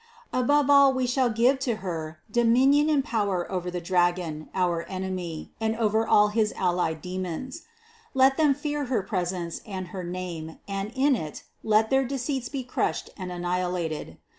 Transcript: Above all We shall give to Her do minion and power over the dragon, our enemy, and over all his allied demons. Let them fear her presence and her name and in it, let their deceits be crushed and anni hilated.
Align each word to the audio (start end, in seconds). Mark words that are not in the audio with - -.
Above 0.33 0.67
all 0.67 0.91
We 0.91 1.05
shall 1.05 1.29
give 1.29 1.59
to 1.59 1.75
Her 1.75 2.17
do 2.31 2.43
minion 2.43 2.89
and 2.89 3.05
power 3.05 3.45
over 3.51 3.69
the 3.69 3.79
dragon, 3.79 4.49
our 4.55 4.81
enemy, 4.89 5.51
and 5.61 5.75
over 5.75 6.07
all 6.07 6.29
his 6.29 6.51
allied 6.57 7.03
demons. 7.03 7.65
Let 8.15 8.35
them 8.35 8.55
fear 8.55 8.85
her 8.85 9.03
presence 9.03 9.61
and 9.63 9.89
her 9.89 10.03
name 10.03 10.57
and 10.67 10.91
in 10.95 11.15
it, 11.15 11.43
let 11.63 11.91
their 11.91 12.03
deceits 12.03 12.49
be 12.49 12.63
crushed 12.63 13.11
and 13.15 13.31
anni 13.31 13.45
hilated. 13.59 14.17